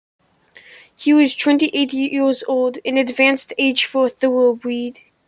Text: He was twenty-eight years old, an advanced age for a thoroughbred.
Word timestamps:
He 0.95 1.13
was 1.13 1.35
twenty-eight 1.35 1.93
years 1.93 2.43
old, 2.47 2.79
an 2.85 2.97
advanced 2.97 3.53
age 3.59 3.85
for 3.85 4.07
a 4.07 4.09
thoroughbred. 4.09 4.99